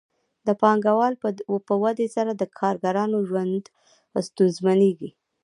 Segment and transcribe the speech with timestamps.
[0.47, 1.13] د پانګوال
[1.67, 3.63] په ودې سره د کارګرانو ژوند
[4.27, 5.09] ستونزمنېږي